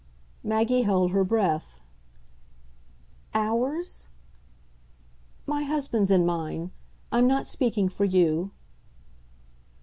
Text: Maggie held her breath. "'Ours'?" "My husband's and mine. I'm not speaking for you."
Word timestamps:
Maggie 0.43 0.81
held 0.81 1.11
her 1.11 1.23
breath. 1.23 1.79
"'Ours'?" 3.35 4.07
"My 5.45 5.61
husband's 5.61 6.09
and 6.09 6.25
mine. 6.25 6.71
I'm 7.11 7.27
not 7.27 7.45
speaking 7.45 7.87
for 7.87 8.05
you." 8.05 8.49